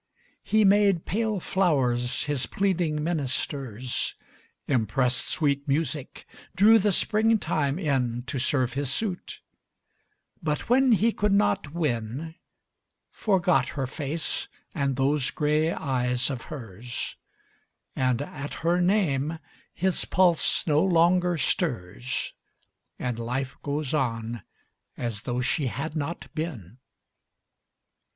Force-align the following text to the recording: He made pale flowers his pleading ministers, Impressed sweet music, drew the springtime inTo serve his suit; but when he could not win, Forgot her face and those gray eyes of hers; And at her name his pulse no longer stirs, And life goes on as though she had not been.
He 0.41 0.65
made 0.65 1.05
pale 1.05 1.39
flowers 1.39 2.23
his 2.23 2.47
pleading 2.47 3.03
ministers, 3.03 4.15
Impressed 4.67 5.27
sweet 5.27 5.67
music, 5.67 6.25
drew 6.55 6.79
the 6.79 6.91
springtime 6.91 7.77
inTo 7.77 8.41
serve 8.41 8.73
his 8.73 8.91
suit; 8.91 9.41
but 10.41 10.67
when 10.67 10.93
he 10.93 11.11
could 11.11 11.31
not 11.33 11.75
win, 11.75 12.33
Forgot 13.11 13.69
her 13.77 13.85
face 13.85 14.47
and 14.73 14.95
those 14.95 15.29
gray 15.29 15.71
eyes 15.71 16.31
of 16.31 16.45
hers; 16.45 17.15
And 17.95 18.23
at 18.23 18.55
her 18.65 18.81
name 18.81 19.37
his 19.71 20.05
pulse 20.05 20.65
no 20.65 20.83
longer 20.83 21.37
stirs, 21.37 22.33
And 22.97 23.19
life 23.19 23.55
goes 23.61 23.93
on 23.93 24.41
as 24.97 25.21
though 25.29 25.41
she 25.41 25.67
had 25.67 25.95
not 25.95 26.25
been. 26.33 26.79